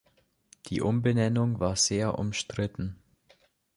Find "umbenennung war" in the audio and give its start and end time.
0.81-1.75